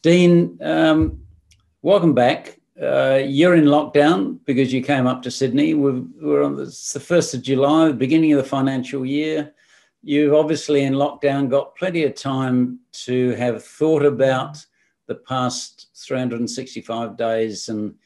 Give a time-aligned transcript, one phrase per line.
[0.00, 1.20] Dean, um,
[1.82, 2.60] welcome back.
[2.80, 5.74] Uh, you're in lockdown because you came up to Sydney.
[5.74, 9.52] We're, we're on the, the 1st of July, the beginning of the financial year.
[10.04, 14.64] You've obviously in lockdown got plenty of time to have thought about
[15.08, 17.96] the past 365 days and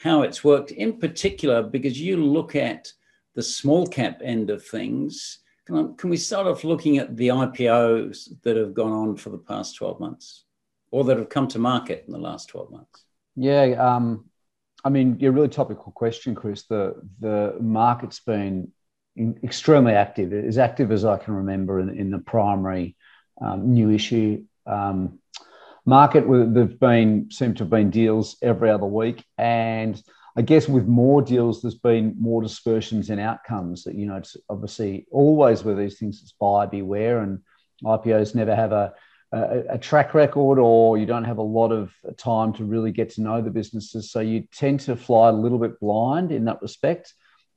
[0.00, 2.92] how it's worked, in particular, because you look at
[3.34, 5.38] the small cap end of things.
[5.64, 9.30] Can, I, can we start off looking at the IPOs that have gone on for
[9.30, 10.44] the past 12 months
[10.90, 13.04] or that have come to market in the last 12 months?
[13.36, 14.24] Yeah, um,
[14.84, 16.64] I mean, a really topical question, Chris.
[16.64, 18.72] The the market's been
[19.42, 22.96] extremely active, as active as I can remember in, in the primary
[23.40, 25.18] um, new issue um,
[25.84, 26.24] market.
[26.28, 30.00] There've been seem to have been deals every other week, and
[30.36, 33.84] I guess with more deals, there's been more dispersions in outcomes.
[33.84, 37.40] That you know, it's obviously always with these things, it's buyer beware, and
[37.84, 38.94] IPOs never have a
[39.32, 43.22] a, track record or you don't have a lot of time to really get to
[43.22, 44.10] know the businesses.
[44.10, 47.12] So you tend to fly a little bit blind in that respect.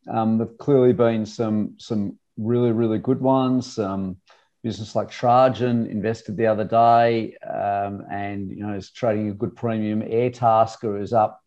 [0.10, 3.78] Um, there've clearly been some some really really good ones.
[3.78, 4.18] Um,
[4.64, 9.56] business like Trajan invested the other day, um, and you know is trading a good
[9.56, 10.02] premium.
[10.02, 11.40] Airtasker is up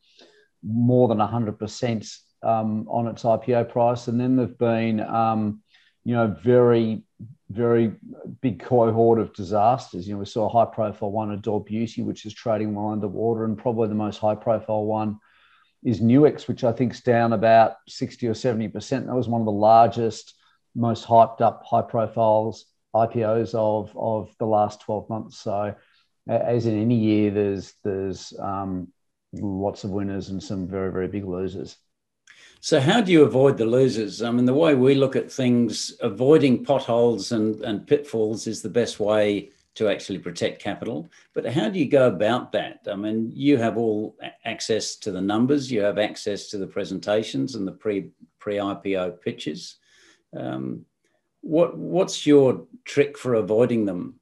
[0.62, 2.06] more than hundred percent
[2.42, 5.63] um, on its IPO price, and then there've been um,
[6.04, 7.02] you know very
[7.50, 7.92] very
[8.40, 10.08] big cohort of disasters.
[10.08, 13.44] You know, we saw a high profile one, Adore Beauty, which is trading well underwater,
[13.44, 15.18] and probably the most high profile one
[15.84, 19.06] is Nuix, which I think is down about 60 or 70%.
[19.06, 20.34] That was one of the largest,
[20.74, 25.38] most hyped up high profiles IPOs of, of the last 12 months.
[25.38, 25.74] So
[26.26, 28.88] as in any year, there's, there's um,
[29.32, 31.76] lots of winners and some very, very big losers.
[32.64, 34.22] So, how do you avoid the losers?
[34.22, 38.70] I mean, the way we look at things, avoiding potholes and, and pitfalls is the
[38.70, 41.10] best way to actually protect capital.
[41.34, 42.78] But how do you go about that?
[42.90, 47.54] I mean, you have all access to the numbers, you have access to the presentations
[47.54, 49.76] and the pre pre IPO pitches.
[50.34, 50.86] Um,
[51.42, 54.20] what what's your trick for avoiding them?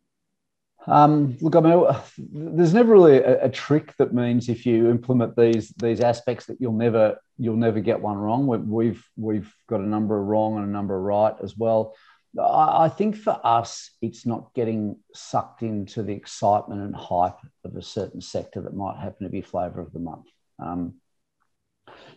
[0.86, 1.86] Um, look, I mean,
[2.18, 6.60] there's never really a, a, trick that means if you implement these these aspects that
[6.60, 8.46] you'll never you'll never get one wrong.
[8.46, 11.94] We've we've got a number of wrong and a number of right as well.
[12.40, 17.82] I think for us, it's not getting sucked into the excitement and hype of a
[17.82, 20.26] certain sector that might happen to be flavour of the month.
[20.58, 20.94] Um,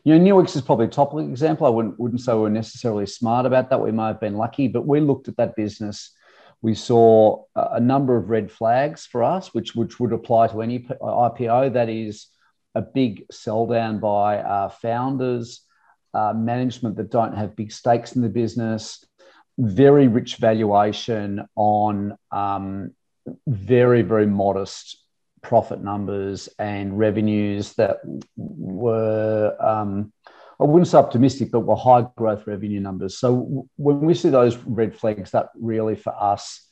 [0.05, 1.67] you know, Nuix is probably a top example.
[1.67, 3.81] I wouldn't, wouldn't say we're necessarily smart about that.
[3.81, 6.14] We may have been lucky, but we looked at that business.
[6.65, 10.79] We saw a number of red flags for us, which, which would apply to any
[10.79, 11.73] IPO.
[11.73, 12.25] That is
[12.73, 15.61] a big sell down by uh, founders,
[16.15, 19.05] uh, management that don't have big stakes in the business,
[19.59, 22.95] very rich valuation on um,
[23.45, 24.97] very, very modest
[25.43, 27.97] profit numbers and revenues that
[28.35, 30.11] were, um,
[30.59, 33.17] I wouldn't say optimistic, but were high growth revenue numbers.
[33.17, 36.65] So when we see those red flags, that really for us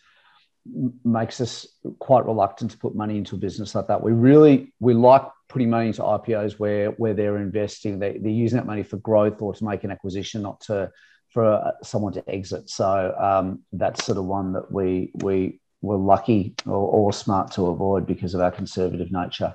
[1.03, 1.67] makes us
[1.99, 4.01] quite reluctant to put money into a business like that.
[4.01, 8.57] We really we like putting money into IPOs where where they're investing, they, they're using
[8.57, 10.89] that money for growth or to make an acquisition, not to
[11.31, 12.69] for uh, someone to exit.
[12.69, 17.67] So um, that's sort of one that we we were lucky or, or, smart to
[17.67, 19.53] avoid because of our conservative nature.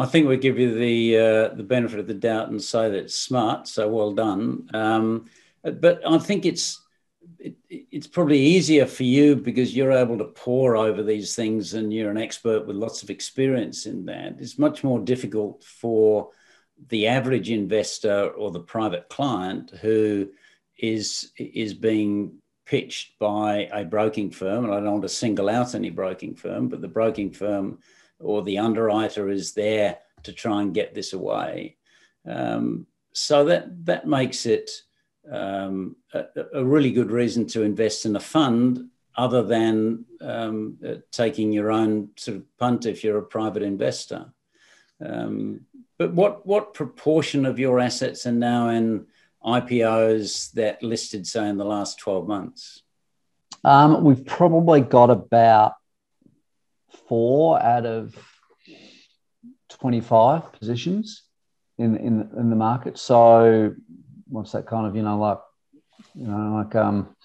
[0.00, 2.96] I think we give you the uh, the benefit of the doubt and say that
[2.96, 3.68] it's smart.
[3.68, 4.68] So well done.
[4.72, 5.26] Um,
[5.62, 6.80] but I think it's
[7.38, 11.92] it, it's probably easier for you because you're able to pore over these things and
[11.92, 14.36] you're an expert with lots of experience in that.
[14.38, 16.30] It's much more difficult for
[16.88, 20.30] the average investor or the private client who
[20.78, 25.74] is is being pitched by a broking firm, and I don't want to single out
[25.74, 27.80] any broking firm, but the broking firm
[28.20, 31.76] or the underwriter is there to try and get this away.
[32.26, 34.70] Um, so that that makes it
[35.30, 40.94] um, a, a, really good reason to invest in a fund, other than um, uh,
[41.10, 44.32] taking your own sort of punt if you're a private investor.
[45.04, 45.62] Um,
[45.98, 49.06] but what what proportion of your assets are now in
[49.44, 52.82] IPOs that listed, say, in the last 12 months?
[53.64, 55.74] Um, we've probably got about
[57.10, 58.14] four out of
[59.68, 61.24] 25 positions
[61.76, 62.98] in, in, in the market.
[62.98, 63.74] So
[64.28, 65.38] what's that kind of, you know, like,
[66.14, 67.16] you know, like um,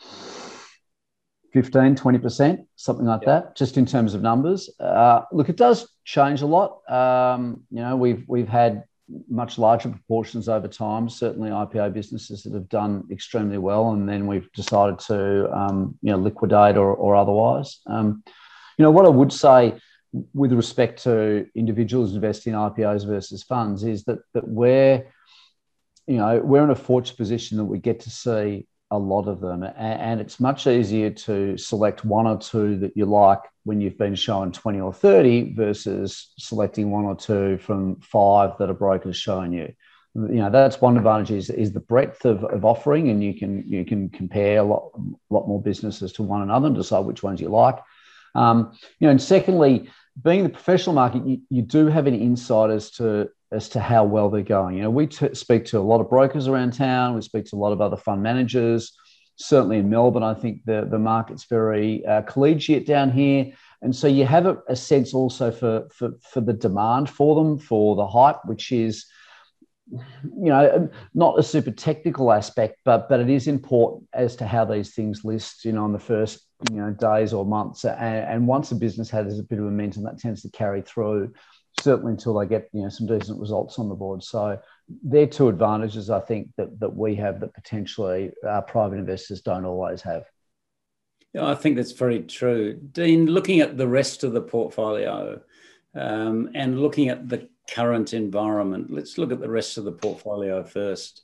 [1.54, 4.72] 15, 20%, something like that, just in terms of numbers.
[4.80, 6.82] Uh, look, it does change a lot.
[6.90, 8.86] Um, you know, we've, we've had
[9.30, 11.10] much larger proportions over time.
[11.10, 16.12] Certainly, IPO businesses that have done extremely well, and then we've decided to um, you
[16.12, 17.82] know liquidate or, or otherwise.
[17.86, 18.24] Um,
[18.78, 19.76] you know what I would say
[20.34, 25.06] with respect to individuals investing in IPOs versus funds is that that we're
[26.08, 29.42] you know we're in a fortunate position that we get to see a lot of
[29.42, 29.64] them.
[29.64, 34.16] And, it's much easier to select one or two that you like when you've been
[34.16, 39.54] shown 20 or 30 versus selecting one or two from five that a broker's showing
[39.54, 39.74] you.
[40.16, 43.66] You know that's one advantage is, is the breadth of, of offering and you can
[43.68, 44.92] you can compare a lot,
[45.30, 47.80] lot more businesses to one another and decide which ones you like
[48.36, 49.90] um, you know and secondly
[50.24, 54.04] being the professional market you, you do have an insight as to as to how
[54.04, 54.78] well they're going.
[54.78, 57.16] You know we t- speak to a lot of brokers around town.
[57.16, 58.94] We speak to a lot of other fund managers.
[59.38, 63.52] Certainly in melbourne i think the, the market's very uh, collegiate down here.
[63.82, 67.60] And so you have a, a sense also for, for for the demand for them
[67.60, 69.06] for the hype which is
[69.92, 74.66] you know, not a super technical aspect, but but it is important as to how
[74.66, 77.86] these things list, you know, in the first you know days or months.
[77.86, 81.34] And, and once a business has a bit of momentum, that tends to carry through,
[81.82, 84.24] certainly until they get you know some decent results on the board.
[84.24, 84.60] So
[85.04, 89.66] they're two advantages I think that that we have that potentially our private investors don't
[89.66, 90.26] always have.
[91.34, 93.26] Yeah, I think that's very true, Dean.
[93.26, 95.42] Looking at the rest of the portfolio.
[95.98, 98.92] Um, and looking at the current environment.
[98.92, 101.24] Let's look at the rest of the portfolio first.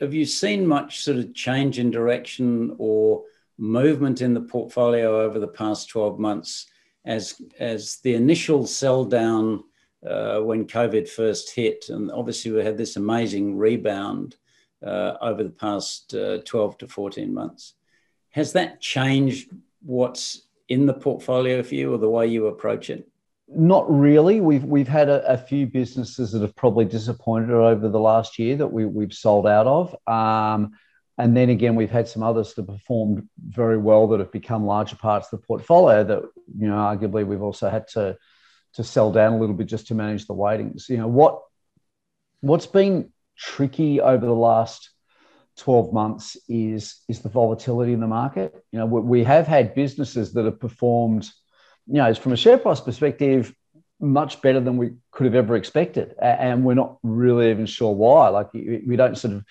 [0.00, 3.24] Have you seen much sort of change in direction or
[3.58, 6.66] movement in the portfolio over the past 12 months
[7.04, 9.62] as, as the initial sell down
[10.06, 11.88] uh, when COVID first hit?
[11.88, 14.36] And obviously, we had this amazing rebound
[14.84, 17.74] uh, over the past uh, 12 to 14 months.
[18.30, 19.50] Has that changed
[19.82, 23.08] what's in the portfolio for you or the way you approach it?
[23.48, 24.40] Not really.
[24.40, 28.56] We've we've had a, a, few businesses that have probably disappointed over the last year
[28.56, 29.94] that we, we've sold out of.
[30.08, 30.72] Um,
[31.18, 34.96] and then again, we've had some others that performed very well that have become larger
[34.96, 36.22] parts of the portfolio that,
[36.58, 38.16] you know, arguably we've also had to
[38.74, 40.88] to sell down a little bit just to manage the weightings.
[40.88, 41.42] You know, what
[42.40, 44.90] what's been tricky over the last
[45.58, 48.54] 12 months is is the volatility in the market.
[48.72, 51.30] You know, we, we have had businesses that have performed–
[51.86, 53.54] you know, from a share price perspective,
[54.00, 56.14] much better than we could have ever expected.
[56.20, 58.28] And we're not really even sure why.
[58.28, 59.44] Like, we don't sort of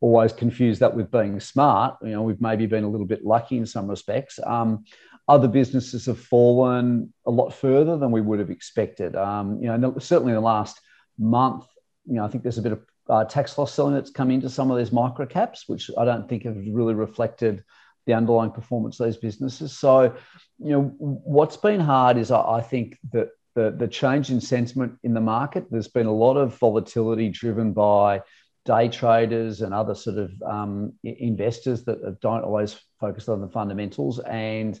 [0.00, 1.96] always confuse that with being smart.
[2.02, 4.38] You know, we've maybe been a little bit lucky in some respects.
[4.44, 4.84] Um,
[5.28, 9.14] other businesses have fallen a lot further than we would have expected.
[9.14, 10.80] Um, you know, certainly in the last
[11.18, 11.64] month,
[12.06, 14.48] you know, I think there's a bit of uh, tax loss selling that's come into
[14.48, 17.62] some of these micro caps, which I don't think have really reflected
[18.06, 19.78] the underlying performance of those businesses.
[19.78, 20.14] So,
[20.58, 24.98] you know, what's been hard is I, I think that the, the change in sentiment
[25.02, 28.22] in the market, there's been a lot of volatility driven by
[28.64, 34.18] day traders and other sort of um, investors that don't always focus on the fundamentals
[34.20, 34.78] and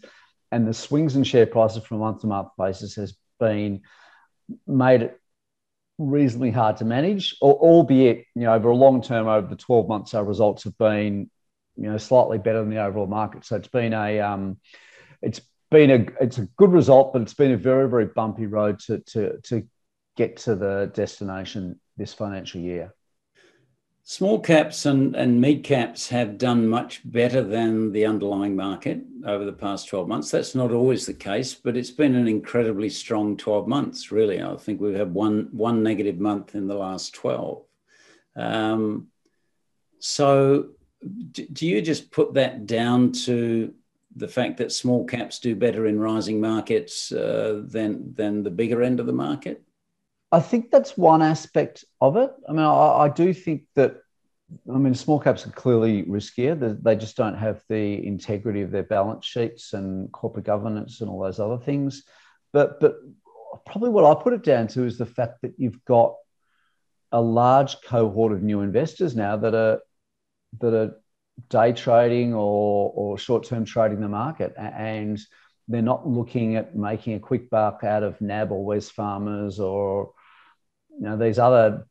[0.52, 3.80] and the swings in share prices from month to month basis has been
[4.66, 5.20] made it
[5.98, 10.14] reasonably hard to manage albeit you know over a long term over the 12 months
[10.14, 11.30] our results have been
[11.80, 13.44] you know slightly better than the overall market.
[13.44, 14.58] So it's been a um,
[15.22, 15.40] it's
[15.70, 18.98] been a it's a good result, but it's been a very very bumpy road to
[18.98, 19.66] to to
[20.16, 22.94] get to the destination this financial year.
[24.02, 29.44] Small caps and, and mid caps have done much better than the underlying market over
[29.44, 30.30] the past 12 months.
[30.30, 34.42] That's not always the case, but it's been an incredibly strong 12 months, really.
[34.42, 37.62] I think we've had one, one negative month in the last 12.
[38.36, 39.08] Um,
[40.00, 40.70] so
[41.02, 43.72] do you just put that down to
[44.16, 48.82] the fact that small caps do better in rising markets uh, than than the bigger
[48.82, 49.62] end of the market?
[50.32, 52.30] I think that's one aspect of it.
[52.48, 53.96] I mean, I, I do think that.
[54.68, 56.58] I mean, small caps are clearly riskier.
[56.58, 61.08] They, they just don't have the integrity of their balance sheets and corporate governance and
[61.08, 62.02] all those other things.
[62.52, 62.96] But but
[63.64, 66.14] probably what I put it down to is the fact that you've got
[67.12, 69.80] a large cohort of new investors now that are
[70.60, 70.96] that are
[71.48, 74.54] day trading or, or short term trading the market.
[74.56, 75.18] And
[75.68, 80.12] they're not looking at making a quick buck out of NAB or Wesfarmers or
[80.98, 81.86] you know these other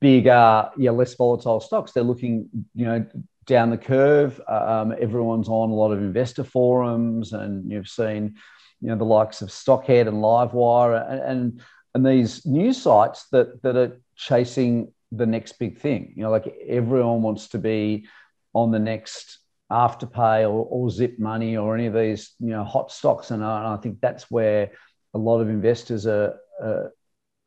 [0.00, 3.06] big uh yeah less volatile stocks they're looking you know
[3.46, 8.34] down the curve um, everyone's on a lot of investor forums and you've seen
[8.80, 11.62] you know the likes of stockhead and livewire and and,
[11.94, 16.12] and these news sites that that are chasing the next big thing.
[16.16, 18.06] You know, like everyone wants to be
[18.52, 19.38] on the next
[19.70, 23.30] Afterpay or, or Zip Money or any of these, you know, hot stocks.
[23.30, 24.72] And I, and I think that's where
[25.14, 26.84] a lot of investors are uh,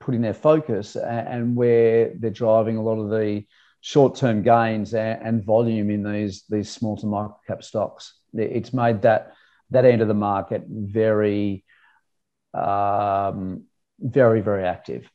[0.10, 3.46] putting their focus and, where they're driving a lot of the
[3.82, 8.16] short-term gains and, and volume in these these small to micro cap stocks.
[8.34, 9.34] It's made that
[9.70, 11.64] that end of the market very
[12.56, 13.66] um,
[14.00, 15.08] very, very active.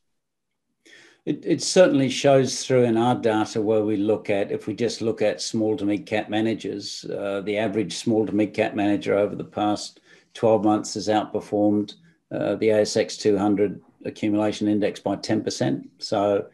[1.27, 5.03] It, it, certainly shows through in our data where we look at, if we just
[5.03, 9.19] look at small to mid cap managers, uh, the average small to mid cap manager
[9.19, 9.99] over the past
[10.35, 11.95] 12 months has outperformed
[12.31, 15.89] uh, the ASX 200 accumulation index by 10%.
[15.99, 16.47] So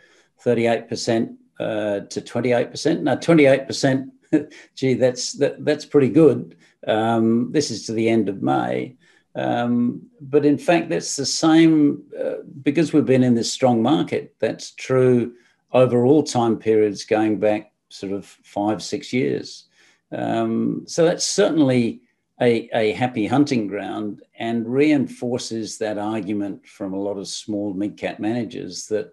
[0.44, 3.00] 38% uh, to 28%.
[3.02, 4.10] Now, 28%,
[4.74, 6.56] gee, that's, that, that's pretty good.
[6.86, 8.96] Um, this is to the end of May.
[9.34, 14.34] Um, but in fact, that's the same uh, because we've been in this strong market.
[14.40, 15.34] That's true
[15.72, 19.66] over all time periods going back sort of five, six years.
[20.12, 22.02] Um, so that's certainly
[22.40, 27.96] a, a happy hunting ground and reinforces that argument from a lot of small mid
[27.96, 29.12] cap managers that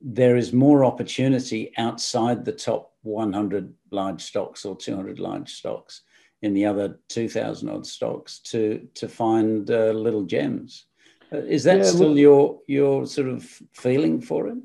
[0.00, 6.02] there is more opportunity outside the top 100 large stocks or 200 large stocks
[6.42, 10.84] in the other 2000 odd stocks to to find uh, little gems.
[11.32, 13.42] Uh, is that yeah, still look, your your sort of
[13.72, 14.58] feeling for it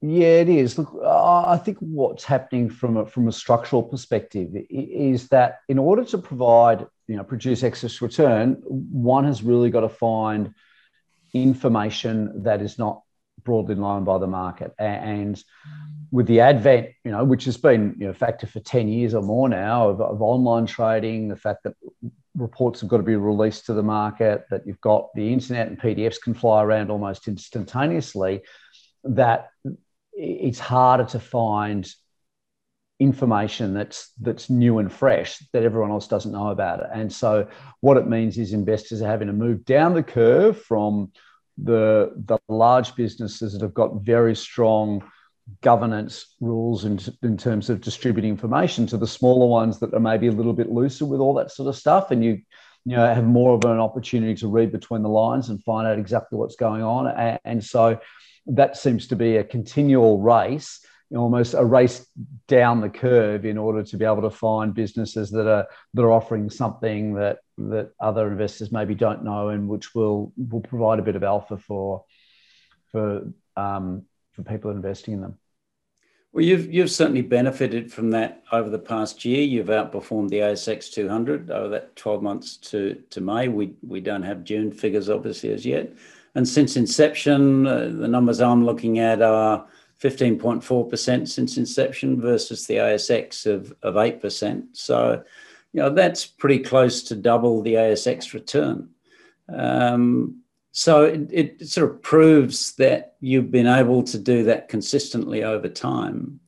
[0.00, 0.76] yeah it is.
[0.76, 6.04] Look i think what's happening from a from a structural perspective is that in order
[6.04, 10.54] to provide you know produce excess return one has really got to find
[11.34, 13.02] information that is not
[13.44, 14.72] broadly known by the market.
[14.78, 15.42] And
[16.10, 19.14] with the advent, you know, which has been you know, a factor for 10 years
[19.14, 21.74] or more now of, of online trading, the fact that
[22.34, 25.80] reports have got to be released to the market, that you've got the internet and
[25.80, 28.42] PDFs can fly around almost instantaneously,
[29.04, 29.48] that
[30.12, 31.88] it's harder to find
[33.00, 36.88] information that's that's new and fresh that everyone else doesn't know about it.
[36.92, 37.48] And so
[37.80, 41.12] what it means is investors are having to move down the curve from
[41.56, 45.02] the the large businesses that have got very strong
[45.62, 50.26] governance rules in, in terms of distributing information to the smaller ones that are maybe
[50.26, 52.10] a little bit looser with all that sort of stuff.
[52.10, 52.42] And you
[52.84, 55.98] you know have more of an opportunity to read between the lines and find out
[55.98, 57.06] exactly what's going on.
[57.06, 58.00] And, and so
[58.46, 60.80] that seems to be a continual race
[61.16, 62.06] almost a race
[62.48, 66.12] down the curve in order to be able to find businesses that are that are
[66.12, 71.02] offering something that that other investors maybe don't know and which will will provide a
[71.02, 72.04] bit of alpha for
[72.92, 73.22] for
[73.56, 75.38] um, for people investing in them.
[76.32, 79.42] Well, you've you've certainly benefited from that over the past year.
[79.42, 83.48] You've outperformed the ASX 200 over that 12 months to to May.
[83.48, 85.90] We we don't have June figures obviously as yet,
[86.34, 89.66] and since inception, uh, the numbers I'm looking at are
[90.02, 94.76] 15.4% since inception versus the ASX of of eight percent.
[94.76, 95.22] So,
[95.72, 98.88] you know that's pretty close to double the ASX return.
[99.48, 105.42] Um, so it, it sort of proves that you've been able to do that consistently
[105.42, 106.40] over time.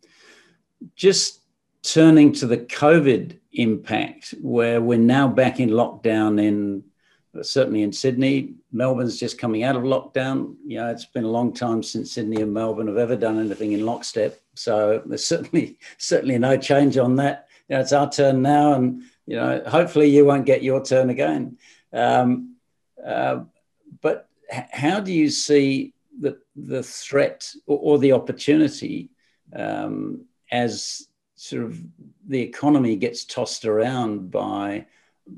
[0.95, 1.41] Just
[1.83, 6.85] turning to the COVID impact, where we're now back in lockdown in
[7.43, 8.55] certainly in Sydney.
[8.73, 10.57] Melbourne's just coming out of lockdown.
[10.67, 13.73] You know, it's been a long time since Sydney and Melbourne have ever done anything
[13.73, 14.41] in lockstep.
[14.55, 17.49] So there's certainly certainly no change on that.
[17.69, 21.11] You know, it's our turn now, and you know, hopefully you won't get your turn
[21.11, 21.59] again.
[21.93, 22.57] Um,
[23.05, 23.41] uh,
[24.01, 29.11] but how do you see the, the threat or, or the opportunity
[29.55, 31.07] um, as
[31.37, 31.81] sort of
[32.27, 34.87] the economy gets tossed around by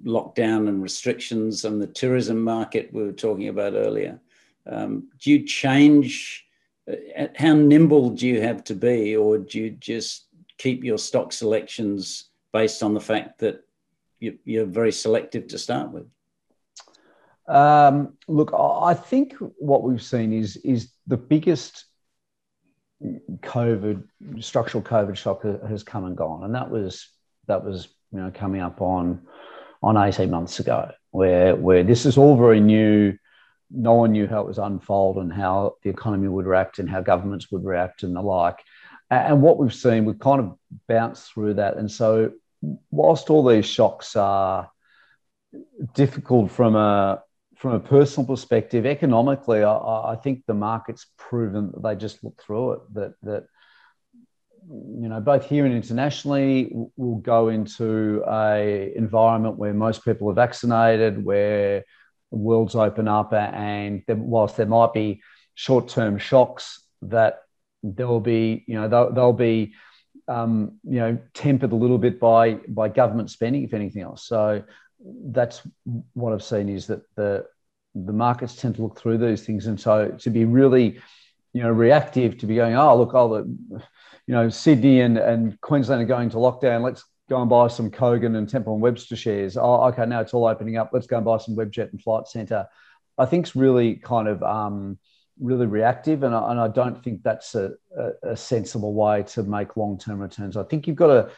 [0.05, 4.21] lockdown and restrictions and the tourism market we were talking about earlier?
[4.67, 6.47] Um, do you change?
[6.91, 10.27] Uh, how nimble do you have to be, or do you just
[10.59, 13.65] keep your stock selections based on the fact that
[14.21, 16.07] you, are very selective to start with?
[17.49, 21.87] Um, look, I think what we've seen is is the biggest
[23.41, 24.05] COVID
[24.39, 27.09] structural COVID shock has come and gone, and that was
[27.49, 29.23] that was you know coming up on
[29.83, 33.17] on eighteen months ago, where where this is all very new.
[33.71, 37.01] No one knew how it was unfold and how the economy would react and how
[37.01, 38.59] governments would react and the like.
[39.11, 40.59] And what we've seen, we've kind of
[40.89, 41.77] bounced through that.
[41.77, 42.33] And so,
[42.91, 44.71] whilst all these shocks are
[45.95, 47.23] difficult from a
[47.57, 52.43] from a personal perspective, economically, I, I, think the market's proven that they just look
[52.43, 52.95] through it.
[52.95, 53.47] That that
[54.69, 60.35] you know, both here and internationally, we'll go into a environment where most people are
[60.35, 61.85] vaccinated, where
[62.31, 65.21] world's open up, and whilst there might be
[65.55, 67.41] short-term shocks, that
[67.83, 69.75] there will be, you know, they'll, they'll be,
[70.29, 74.27] um, you know, tempered a little bit by by government spending, if anything else.
[74.27, 74.63] So
[75.27, 75.61] that's
[76.15, 77.45] what I've seen is that the
[77.95, 81.01] the markets tend to look through these things, and so to be really,
[81.53, 83.29] you know, reactive to be going, oh look, oh,
[83.69, 83.83] the,
[84.27, 86.83] you know, Sydney and, and Queensland are going to lockdown.
[86.83, 89.57] Let's go and buy some Kogan and Temple and Webster shares.
[89.57, 90.91] Oh, okay, now it's all opening up.
[90.93, 92.67] Let's go and buy some Webjet and Flight Centre.
[93.19, 94.99] I think it's really kind of um,
[95.41, 99.43] really reactive, and I, and I don't think that's a, a, a sensible way to
[99.43, 100.57] make long term returns.
[100.57, 101.31] I think you've got to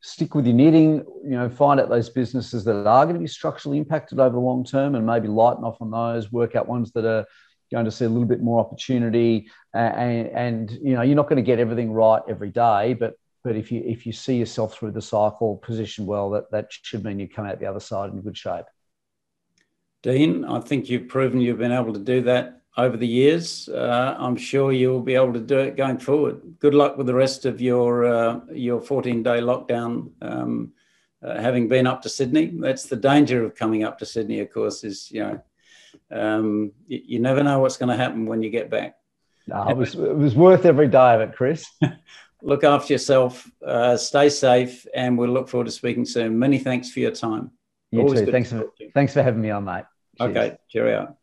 [0.00, 3.26] stick with your knitting, you know, find out those businesses that are going to be
[3.26, 6.92] structurally impacted over the long term and maybe lighten off on those, work out ones
[6.92, 7.24] that are
[7.70, 9.48] going to see a little bit more opportunity.
[9.72, 13.56] And, and you know, you're not going to get everything right every day, but but
[13.56, 17.20] if you if you see yourself through the cycle positioned well, that that should mean
[17.20, 18.64] you come out the other side in good shape.
[20.02, 23.68] Dean, I think you've proven you've been able to do that over the years.
[23.68, 26.58] Uh, I'm sure you'll be able to do it going forward.
[26.58, 30.10] Good luck with the rest of your uh, your 14 day lockdown.
[30.22, 30.72] Um,
[31.22, 34.40] uh, having been up to Sydney, that's the danger of coming up to Sydney.
[34.40, 35.42] Of course, is you know
[36.10, 38.96] um, you, you, never know what's going to happen when you get back.
[39.46, 41.66] No, it was it was worth every day of it, Chris.
[42.42, 46.38] look after yourself, uh, stay safe, and we'll look forward to speaking soon.
[46.38, 47.50] Many thanks for your time.
[47.90, 48.32] You Always too.
[48.32, 49.84] Thanks for, thanks for having me on, mate.
[50.18, 50.30] Cheers.
[50.30, 51.16] Okay, cheerio.